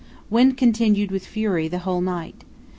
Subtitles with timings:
[0.31, 2.43] —Wind continued with fury the whole night.